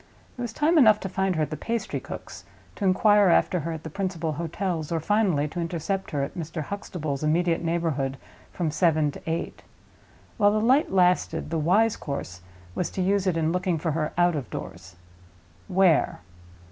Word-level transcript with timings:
There 0.35 0.41
was 0.43 0.51
time 0.51 0.79
enough 0.79 0.99
to 1.01 1.09
find 1.09 1.35
her 1.35 1.43
at 1.43 1.51
the 1.51 1.55
pastry 1.55 1.99
cook's, 1.99 2.43
to 2.75 2.85
inquire 2.85 3.29
after 3.29 3.59
her 3.59 3.71
at 3.71 3.83
the 3.83 3.89
principal 3.91 4.31
hotels, 4.31 4.91
or, 4.91 4.99
finally, 4.99 5.47
to 5.49 5.59
intercept 5.59 6.09
her 6.09 6.23
in 6.23 6.31
Mr. 6.31 6.63
Huxtable's 6.63 7.23
immediate 7.23 7.63
neighborhood 7.63 8.17
from 8.51 8.71
seven 8.71 9.11
to 9.11 9.21
eight. 9.29 9.61
While 10.37 10.53
the 10.53 10.59
light 10.59 10.91
lasted, 10.91 11.51
the 11.51 11.59
wise 11.59 11.97
course 11.97 12.41
was 12.73 12.89
to 12.89 13.01
use 13.03 13.27
it 13.27 13.37
in 13.37 13.51
looking 13.51 13.77
for 13.77 13.91
her 13.91 14.11
out 14.17 14.35
of 14.35 14.49
doors. 14.49 14.95
Where? 15.67 16.21